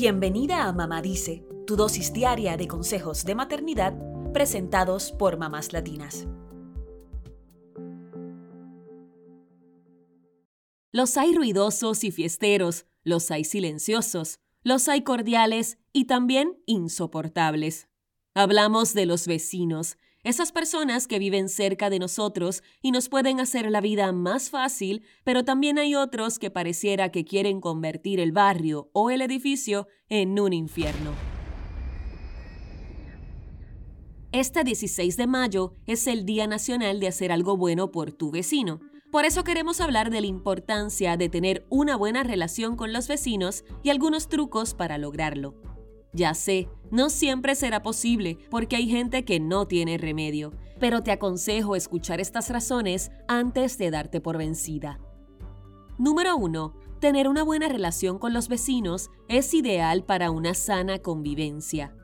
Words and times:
Bienvenida 0.00 0.68
a 0.68 0.72
Mamá 0.72 1.02
Dice, 1.02 1.44
tu 1.66 1.74
dosis 1.74 2.12
diaria 2.12 2.56
de 2.56 2.68
consejos 2.68 3.24
de 3.24 3.34
maternidad 3.34 3.98
presentados 4.32 5.10
por 5.10 5.38
mamás 5.38 5.72
latinas. 5.72 6.28
Los 10.92 11.16
hay 11.16 11.34
ruidosos 11.34 12.04
y 12.04 12.12
fiesteros, 12.12 12.86
los 13.02 13.32
hay 13.32 13.42
silenciosos, 13.42 14.38
los 14.62 14.88
hay 14.88 15.02
cordiales 15.02 15.78
y 15.92 16.04
también 16.04 16.62
insoportables. 16.64 17.88
Hablamos 18.34 18.94
de 18.94 19.04
los 19.04 19.26
vecinos, 19.26 19.98
esas 20.28 20.52
personas 20.52 21.06
que 21.06 21.18
viven 21.18 21.48
cerca 21.48 21.88
de 21.88 21.98
nosotros 21.98 22.62
y 22.82 22.90
nos 22.90 23.08
pueden 23.08 23.40
hacer 23.40 23.70
la 23.70 23.80
vida 23.80 24.12
más 24.12 24.50
fácil, 24.50 25.02
pero 25.24 25.42
también 25.42 25.78
hay 25.78 25.94
otros 25.94 26.38
que 26.38 26.50
pareciera 26.50 27.10
que 27.10 27.24
quieren 27.24 27.62
convertir 27.62 28.20
el 28.20 28.32
barrio 28.32 28.90
o 28.92 29.10
el 29.10 29.22
edificio 29.22 29.88
en 30.10 30.38
un 30.38 30.52
infierno. 30.52 31.12
Este 34.30 34.64
16 34.64 35.16
de 35.16 35.26
mayo 35.26 35.72
es 35.86 36.06
el 36.06 36.26
Día 36.26 36.46
Nacional 36.46 37.00
de 37.00 37.08
hacer 37.08 37.32
algo 37.32 37.56
bueno 37.56 37.90
por 37.90 38.12
tu 38.12 38.30
vecino. 38.30 38.80
Por 39.10 39.24
eso 39.24 39.42
queremos 39.42 39.80
hablar 39.80 40.10
de 40.10 40.20
la 40.20 40.26
importancia 40.26 41.16
de 41.16 41.30
tener 41.30 41.66
una 41.70 41.96
buena 41.96 42.22
relación 42.22 42.76
con 42.76 42.92
los 42.92 43.08
vecinos 43.08 43.64
y 43.82 43.88
algunos 43.88 44.28
trucos 44.28 44.74
para 44.74 44.98
lograrlo. 44.98 45.54
Ya 46.12 46.34
sé, 46.34 46.68
no 46.90 47.10
siempre 47.10 47.54
será 47.54 47.82
posible 47.82 48.38
porque 48.50 48.76
hay 48.76 48.88
gente 48.88 49.24
que 49.24 49.40
no 49.40 49.66
tiene 49.66 49.98
remedio, 49.98 50.52
pero 50.78 51.02
te 51.02 51.12
aconsejo 51.12 51.76
escuchar 51.76 52.20
estas 52.20 52.50
razones 52.50 53.10
antes 53.26 53.78
de 53.78 53.90
darte 53.90 54.20
por 54.20 54.38
vencida. 54.38 55.00
Número 55.98 56.36
1. 56.36 56.74
Tener 57.00 57.28
una 57.28 57.42
buena 57.42 57.68
relación 57.68 58.18
con 58.18 58.32
los 58.32 58.48
vecinos 58.48 59.10
es 59.28 59.54
ideal 59.54 60.04
para 60.04 60.30
una 60.30 60.54
sana 60.54 60.98
convivencia. 60.98 61.94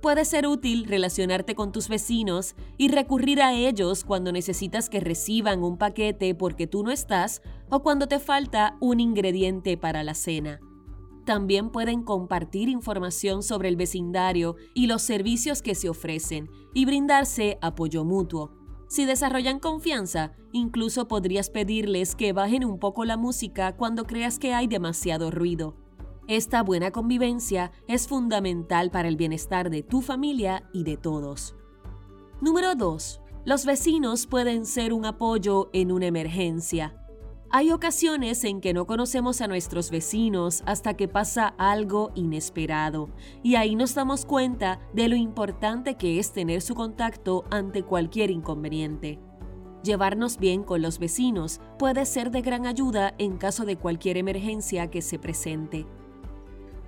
Puede 0.00 0.24
ser 0.24 0.46
útil 0.46 0.86
relacionarte 0.86 1.54
con 1.54 1.72
tus 1.72 1.88
vecinos 1.88 2.54
y 2.78 2.88
recurrir 2.88 3.42
a 3.42 3.52
ellos 3.52 4.02
cuando 4.02 4.32
necesitas 4.32 4.88
que 4.88 5.00
reciban 5.00 5.62
un 5.62 5.76
paquete 5.76 6.34
porque 6.34 6.66
tú 6.66 6.82
no 6.82 6.90
estás 6.90 7.42
o 7.68 7.82
cuando 7.82 8.06
te 8.08 8.18
falta 8.18 8.78
un 8.80 8.98
ingrediente 8.98 9.76
para 9.76 10.02
la 10.02 10.14
cena. 10.14 10.60
También 11.30 11.70
pueden 11.70 12.02
compartir 12.02 12.68
información 12.68 13.44
sobre 13.44 13.68
el 13.68 13.76
vecindario 13.76 14.56
y 14.74 14.88
los 14.88 15.00
servicios 15.00 15.62
que 15.62 15.76
se 15.76 15.88
ofrecen 15.88 16.50
y 16.74 16.86
brindarse 16.86 17.56
apoyo 17.62 18.04
mutuo. 18.04 18.50
Si 18.88 19.04
desarrollan 19.04 19.60
confianza, 19.60 20.32
incluso 20.50 21.06
podrías 21.06 21.48
pedirles 21.48 22.16
que 22.16 22.32
bajen 22.32 22.64
un 22.64 22.80
poco 22.80 23.04
la 23.04 23.16
música 23.16 23.76
cuando 23.76 24.08
creas 24.08 24.40
que 24.40 24.54
hay 24.54 24.66
demasiado 24.66 25.30
ruido. 25.30 25.76
Esta 26.26 26.64
buena 26.64 26.90
convivencia 26.90 27.70
es 27.86 28.08
fundamental 28.08 28.90
para 28.90 29.06
el 29.06 29.14
bienestar 29.14 29.70
de 29.70 29.84
tu 29.84 30.02
familia 30.02 30.68
y 30.72 30.82
de 30.82 30.96
todos. 30.96 31.54
Número 32.40 32.74
2. 32.74 33.20
Los 33.44 33.66
vecinos 33.66 34.26
pueden 34.26 34.66
ser 34.66 34.92
un 34.92 35.04
apoyo 35.04 35.70
en 35.72 35.92
una 35.92 36.06
emergencia. 36.06 36.96
Hay 37.52 37.72
ocasiones 37.72 38.44
en 38.44 38.60
que 38.60 38.72
no 38.72 38.86
conocemos 38.86 39.40
a 39.40 39.48
nuestros 39.48 39.90
vecinos 39.90 40.62
hasta 40.66 40.94
que 40.94 41.08
pasa 41.08 41.48
algo 41.58 42.12
inesperado 42.14 43.08
y 43.42 43.56
ahí 43.56 43.74
nos 43.74 43.96
damos 43.96 44.24
cuenta 44.24 44.78
de 44.92 45.08
lo 45.08 45.16
importante 45.16 45.96
que 45.96 46.20
es 46.20 46.30
tener 46.30 46.62
su 46.62 46.76
contacto 46.76 47.44
ante 47.50 47.82
cualquier 47.82 48.30
inconveniente. 48.30 49.18
Llevarnos 49.82 50.38
bien 50.38 50.62
con 50.62 50.80
los 50.80 51.00
vecinos 51.00 51.60
puede 51.76 52.06
ser 52.06 52.30
de 52.30 52.42
gran 52.42 52.66
ayuda 52.66 53.14
en 53.18 53.36
caso 53.36 53.64
de 53.64 53.74
cualquier 53.74 54.16
emergencia 54.16 54.88
que 54.88 55.02
se 55.02 55.18
presente. 55.18 55.88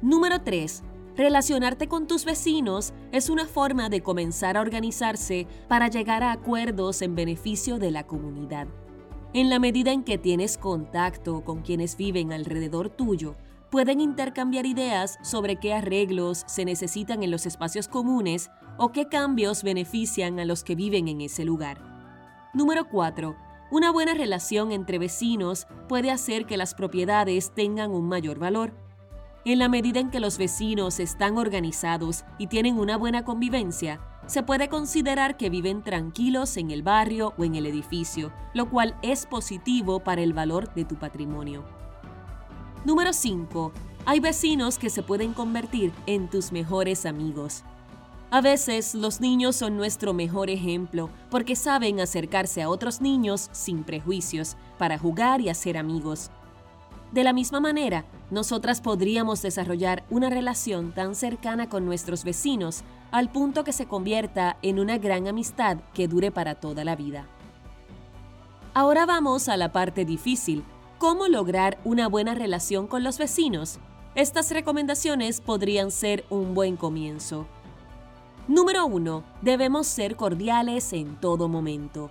Número 0.01 0.43
3. 0.43 0.85
Relacionarte 1.17 1.89
con 1.89 2.07
tus 2.07 2.25
vecinos 2.25 2.95
es 3.11 3.31
una 3.31 3.47
forma 3.47 3.89
de 3.89 4.01
comenzar 4.01 4.57
a 4.57 4.61
organizarse 4.61 5.49
para 5.67 5.89
llegar 5.89 6.23
a 6.23 6.31
acuerdos 6.31 7.03
en 7.03 7.17
beneficio 7.17 7.81
de 7.81 7.91
la 7.91 8.07
comunidad. 8.07 8.69
En 9.35 9.49
la 9.49 9.59
medida 9.59 9.93
en 9.93 10.05
que 10.05 10.19
tienes 10.19 10.59
contacto 10.59 11.43
con 11.43 11.63
quienes 11.63 11.97
viven 11.97 12.35
alrededor 12.35 12.91
tuyo, 12.91 13.35
pueden 13.71 13.99
intercambiar 13.99 14.67
ideas 14.67 15.19
sobre 15.23 15.57
qué 15.57 15.73
arreglos 15.73 16.45
se 16.47 16.67
necesitan 16.67 17.23
en 17.23 17.31
los 17.31 17.47
espacios 17.47 17.89
comunes 17.89 18.51
o 18.77 18.93
qué 18.93 19.09
cambios 19.09 19.63
benefician 19.63 20.39
a 20.39 20.45
los 20.45 20.63
que 20.63 20.75
viven 20.75 21.09
en 21.09 21.23
ese 21.23 21.47
lugar. 21.47 21.81
Número 22.53 22.87
4. 22.91 23.35
Una 23.71 23.91
buena 23.91 24.13
relación 24.13 24.71
entre 24.71 24.99
vecinos 24.99 25.67
puede 25.89 26.11
hacer 26.11 26.45
que 26.45 26.59
las 26.59 26.75
propiedades 26.75 27.55
tengan 27.55 27.93
un 27.93 28.09
mayor 28.09 28.39
valor. 28.39 28.75
En 29.47 29.59
la 29.59 29.71
medida 29.71 29.99
en 29.99 30.11
que 30.11 30.21
los 30.21 30.37
vecinos 30.37 31.01
están 31.01 31.39
organizados 31.39 32.27
y 32.37 32.49
tienen 32.49 32.79
una 32.79 32.99
buena 32.99 33.25
convivencia, 33.25 34.12
se 34.27 34.43
puede 34.43 34.69
considerar 34.69 35.37
que 35.37 35.51
viven 35.51 35.83
tranquilos 35.83 36.57
en 36.57 36.71
el 36.71 36.83
barrio 36.83 37.35
o 37.37 37.45
en 37.45 37.55
el 37.55 37.67
edificio, 37.67 38.33
lo 38.55 38.71
cual 38.71 38.97
es 39.03 39.27
positivo 39.27 40.01
para 40.01 40.23
el 40.23 40.33
valor 40.33 40.73
de 40.75 40.85
tu 40.85 40.97
patrimonio. 40.97 41.65
Número 42.85 43.13
5. 43.13 43.73
Hay 44.05 44.21
vecinos 44.21 44.79
que 44.79 44.91
se 44.91 45.03
pueden 45.03 45.33
convertir 45.33 45.93
en 46.07 46.29
tus 46.29 46.51
mejores 46.51 47.07
amigos. 47.07 47.63
A 48.31 48.41
veces 48.41 48.95
los 48.95 49.21
niños 49.21 49.57
son 49.57 49.77
nuestro 49.77 50.15
mejor 50.15 50.49
ejemplo 50.49 51.11
porque 51.31 51.55
saben 51.55 52.01
acercarse 52.01 52.63
a 52.63 52.69
otros 52.69 53.01
niños 53.01 53.51
sin 53.53 53.85
prejuicios 53.85 54.57
para 54.79 54.99
jugar 54.99 55.41
y 55.43 55.51
hacer 55.51 55.77
amigos. 55.77 56.31
De 57.13 57.25
la 57.25 57.35
misma 57.35 57.61
manera, 57.61 58.07
nosotras 58.31 58.81
podríamos 58.81 59.43
desarrollar 59.43 60.03
una 60.09 60.31
relación 60.31 60.93
tan 60.93 61.15
cercana 61.15 61.69
con 61.69 61.85
nuestros 61.85 62.25
vecinos 62.25 62.83
al 63.11 63.31
punto 63.31 63.65
que 63.65 63.75
se 63.75 63.87
convierta 63.87 64.57
en 64.63 64.81
una 64.81 64.97
gran 64.97 65.29
amistad 65.29 65.77
que 65.93 66.09
dure 66.09 66.31
para 66.31 66.55
toda 66.55 66.85
la 66.85 66.97
vida. 66.97 67.27
Ahora 68.73 69.05
vamos 69.05 69.51
a 69.51 69.59
la 69.59 69.71
parte 69.73 70.07
difícil, 70.07 70.65
cómo 70.97 71.29
lograr 71.29 71.79
una 71.85 72.09
buena 72.09 72.35
relación 72.35 72.87
con 72.87 73.05
los 73.05 73.19
vecinos. 73.19 73.79
Estas 74.15 74.51
recomendaciones 74.51 75.43
podrían 75.43 75.91
ser 75.91 76.25
un 76.31 76.55
buen 76.55 76.79
comienzo. 76.79 77.47
Número 78.49 78.87
1. 78.87 79.23
Debemos 79.43 79.87
ser 79.87 80.17
cordiales 80.17 80.95
en 80.95 81.21
todo 81.21 81.49
momento. 81.49 82.11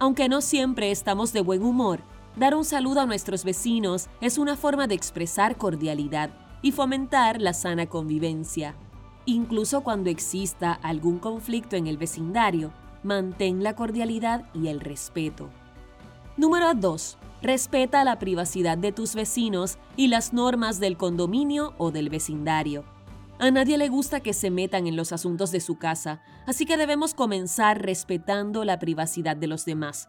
Aunque 0.00 0.28
no 0.28 0.40
siempre 0.40 0.90
estamos 0.90 1.32
de 1.32 1.42
buen 1.42 1.62
humor, 1.62 2.00
Dar 2.40 2.54
un 2.54 2.64
saludo 2.64 3.02
a 3.02 3.06
nuestros 3.06 3.44
vecinos 3.44 4.08
es 4.22 4.38
una 4.38 4.56
forma 4.56 4.86
de 4.86 4.94
expresar 4.94 5.58
cordialidad 5.58 6.30
y 6.62 6.72
fomentar 6.72 7.38
la 7.38 7.52
sana 7.52 7.84
convivencia. 7.84 8.76
Incluso 9.26 9.82
cuando 9.82 10.08
exista 10.08 10.72
algún 10.72 11.18
conflicto 11.18 11.76
en 11.76 11.86
el 11.86 11.98
vecindario, 11.98 12.72
mantén 13.02 13.62
la 13.62 13.76
cordialidad 13.76 14.46
y 14.54 14.68
el 14.68 14.80
respeto. 14.80 15.50
Número 16.38 16.72
2. 16.72 17.18
Respeta 17.42 18.04
la 18.04 18.18
privacidad 18.18 18.78
de 18.78 18.92
tus 18.92 19.14
vecinos 19.14 19.76
y 19.94 20.08
las 20.08 20.32
normas 20.32 20.80
del 20.80 20.96
condominio 20.96 21.74
o 21.76 21.90
del 21.90 22.08
vecindario. 22.08 22.84
A 23.38 23.50
nadie 23.50 23.76
le 23.76 23.90
gusta 23.90 24.20
que 24.20 24.32
se 24.32 24.50
metan 24.50 24.86
en 24.86 24.96
los 24.96 25.12
asuntos 25.12 25.52
de 25.52 25.60
su 25.60 25.76
casa, 25.76 26.22
así 26.46 26.64
que 26.64 26.78
debemos 26.78 27.12
comenzar 27.12 27.82
respetando 27.82 28.64
la 28.64 28.78
privacidad 28.78 29.36
de 29.36 29.46
los 29.46 29.66
demás. 29.66 30.08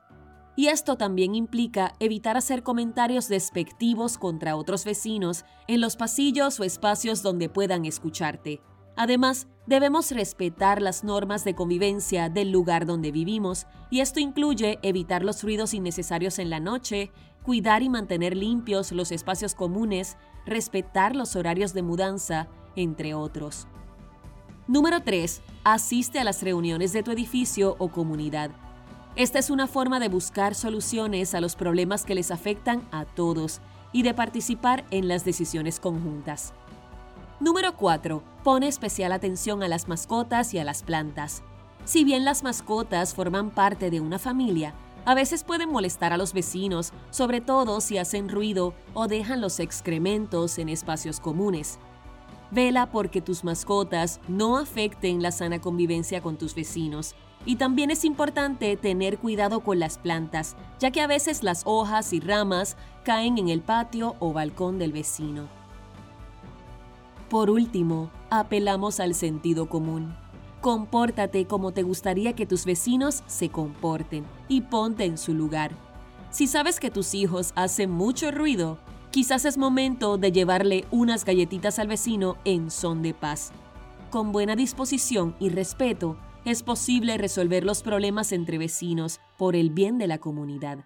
Y 0.55 0.67
esto 0.67 0.97
también 0.97 1.33
implica 1.33 1.93
evitar 1.99 2.37
hacer 2.37 2.63
comentarios 2.63 3.27
despectivos 3.29 4.17
contra 4.17 4.55
otros 4.55 4.83
vecinos 4.83 5.45
en 5.67 5.81
los 5.81 5.95
pasillos 5.95 6.59
o 6.59 6.63
espacios 6.63 7.23
donde 7.23 7.49
puedan 7.49 7.85
escucharte. 7.85 8.61
Además, 8.97 9.47
debemos 9.65 10.11
respetar 10.11 10.81
las 10.81 11.03
normas 11.03 11.45
de 11.45 11.55
convivencia 11.55 12.29
del 12.29 12.51
lugar 12.51 12.85
donde 12.85 13.11
vivimos, 13.11 13.65
y 13.89 14.01
esto 14.01 14.19
incluye 14.19 14.79
evitar 14.83 15.23
los 15.23 15.43
ruidos 15.43 15.73
innecesarios 15.73 16.39
en 16.39 16.49
la 16.49 16.59
noche, 16.59 17.11
cuidar 17.43 17.81
y 17.81 17.89
mantener 17.89 18.35
limpios 18.35 18.91
los 18.91 19.11
espacios 19.11 19.55
comunes, 19.55 20.17
respetar 20.45 21.15
los 21.15 21.35
horarios 21.35 21.73
de 21.73 21.83
mudanza, 21.83 22.49
entre 22.75 23.13
otros. 23.13 23.67
Número 24.67 25.01
3. 25.01 25.41
Asiste 25.63 26.19
a 26.19 26.23
las 26.23 26.43
reuniones 26.43 26.93
de 26.93 27.03
tu 27.03 27.11
edificio 27.11 27.75
o 27.79 27.89
comunidad. 27.89 28.51
Esta 29.17 29.39
es 29.39 29.49
una 29.49 29.67
forma 29.67 29.99
de 29.99 30.07
buscar 30.07 30.55
soluciones 30.55 31.35
a 31.35 31.41
los 31.41 31.55
problemas 31.55 32.05
que 32.05 32.15
les 32.15 32.31
afectan 32.31 32.87
a 32.91 33.03
todos 33.03 33.59
y 33.91 34.03
de 34.03 34.13
participar 34.13 34.85
en 34.89 35.09
las 35.09 35.25
decisiones 35.25 35.81
conjuntas. 35.81 36.53
Número 37.41 37.75
4. 37.75 38.23
Pone 38.43 38.69
especial 38.69 39.11
atención 39.11 39.63
a 39.63 39.67
las 39.67 39.89
mascotas 39.89 40.53
y 40.53 40.59
a 40.59 40.63
las 40.63 40.83
plantas. 40.83 41.43
Si 41.83 42.05
bien 42.05 42.23
las 42.23 42.41
mascotas 42.43 43.13
forman 43.13 43.49
parte 43.49 43.89
de 43.89 43.99
una 43.99 44.17
familia, 44.17 44.73
a 45.03 45.13
veces 45.13 45.43
pueden 45.43 45.69
molestar 45.69 46.13
a 46.13 46.17
los 46.17 46.31
vecinos, 46.31 46.93
sobre 47.09 47.41
todo 47.41 47.81
si 47.81 47.97
hacen 47.97 48.29
ruido 48.29 48.73
o 48.93 49.07
dejan 49.07 49.41
los 49.41 49.59
excrementos 49.59 50.57
en 50.57 50.69
espacios 50.69 51.19
comunes. 51.19 51.79
Vela 52.51 52.91
porque 52.91 53.21
tus 53.21 53.43
mascotas 53.43 54.19
no 54.27 54.57
afecten 54.57 55.21
la 55.23 55.31
sana 55.31 55.59
convivencia 55.59 56.21
con 56.21 56.37
tus 56.37 56.53
vecinos 56.53 57.15
y 57.45 57.55
también 57.55 57.89
es 57.91 58.05
importante 58.05 58.75
tener 58.77 59.17
cuidado 59.17 59.61
con 59.61 59.79
las 59.79 59.97
plantas, 59.97 60.55
ya 60.79 60.91
que 60.91 61.01
a 61.01 61.07
veces 61.07 61.43
las 61.43 61.63
hojas 61.65 62.13
y 62.13 62.19
ramas 62.19 62.77
caen 63.03 63.37
en 63.37 63.49
el 63.49 63.61
patio 63.61 64.15
o 64.19 64.33
balcón 64.33 64.77
del 64.77 64.91
vecino. 64.91 65.47
Por 67.29 67.49
último, 67.49 68.11
apelamos 68.29 68.99
al 68.99 69.15
sentido 69.15 69.69
común. 69.69 70.13
Compórtate 70.59 71.47
como 71.47 71.71
te 71.71 71.81
gustaría 71.81 72.33
que 72.33 72.45
tus 72.45 72.65
vecinos 72.65 73.23
se 73.25 73.49
comporten 73.49 74.25
y 74.49 74.61
ponte 74.61 75.05
en 75.05 75.17
su 75.17 75.33
lugar. 75.33 75.71
Si 76.29 76.45
sabes 76.47 76.79
que 76.79 76.91
tus 76.91 77.13
hijos 77.13 77.53
hacen 77.55 77.89
mucho 77.89 78.29
ruido, 78.31 78.77
quizás 79.11 79.43
es 79.45 79.57
momento 79.57 80.17
de 80.17 80.31
llevarle 80.31 80.85
unas 80.89 81.25
galletitas 81.25 81.79
al 81.79 81.87
vecino 81.87 82.37
en 82.45 82.71
son 82.71 83.01
de 83.01 83.13
paz. 83.13 83.51
Con 84.09 84.31
buena 84.31 84.55
disposición 84.55 85.35
y 85.39 85.49
respeto, 85.49 86.17
es 86.45 86.63
posible 86.63 87.17
resolver 87.17 87.63
los 87.63 87.83
problemas 87.83 88.31
entre 88.31 88.57
vecinos 88.57 89.19
por 89.37 89.55
el 89.55 89.69
bien 89.69 89.97
de 89.97 90.07
la 90.07 90.17
comunidad. 90.17 90.85